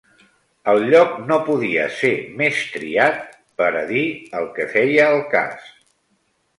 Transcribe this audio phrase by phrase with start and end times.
[0.71, 2.11] El lloc no podia ser
[2.41, 3.23] més triat
[3.63, 4.05] pera dir
[4.43, 5.75] el que feia el cas.